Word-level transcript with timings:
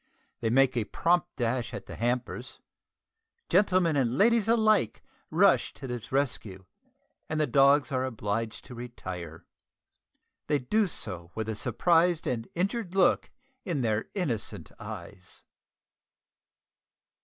They 0.39 0.49
make 0.49 0.75
a 0.75 0.85
prompt 0.85 1.27
dash 1.35 1.75
at 1.75 1.85
the 1.85 1.95
hampers. 1.95 2.59
Gentlemen 3.49 3.95
and 3.95 4.17
ladies 4.17 4.47
alike 4.47 5.03
rush 5.29 5.75
to 5.75 5.85
the 5.85 6.03
rescue, 6.09 6.65
and 7.29 7.39
the 7.39 7.45
dogs 7.45 7.91
are 7.91 8.03
obliged 8.03 8.65
to 8.65 8.73
retire. 8.73 9.45
They 10.47 10.57
do 10.57 10.87
so 10.87 11.29
with 11.35 11.47
a 11.49 11.55
surprised 11.55 12.25
and 12.25 12.47
injured 12.55 12.95
look 12.95 13.29
in 13.63 13.81
their 13.81 14.09
innocent 14.15 14.71
eyes. 14.79 15.43